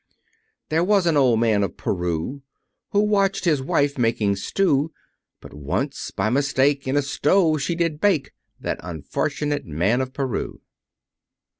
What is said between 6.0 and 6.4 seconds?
by